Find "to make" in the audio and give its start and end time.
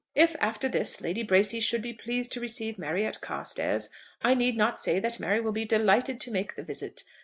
6.21-6.55